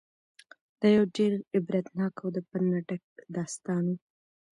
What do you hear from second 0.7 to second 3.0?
دا یو ډېر عبرتناک او د پند نه